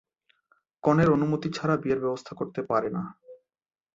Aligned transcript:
কনের 0.83 1.09
অনুমতি 1.09 1.47
ছাড়া 1.53 1.75
বিয়ের 1.77 1.99
ব্যবস্থা 1.99 2.33
করতে 2.35 2.61
পারে 2.63 2.89
না। 2.89 3.03